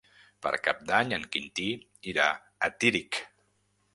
Per 0.45 0.51
Cap 0.67 0.79
d'Any 0.91 1.13
en 1.17 1.27
Quintí 1.35 1.67
irà 2.13 2.27
a 2.69 2.73
Tírig. 2.85 3.23